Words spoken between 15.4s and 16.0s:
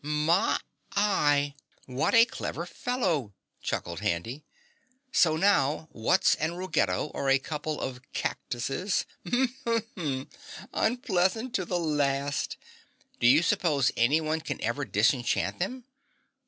them?